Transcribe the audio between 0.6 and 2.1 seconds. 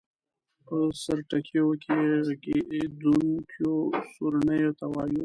په سرټکیو کې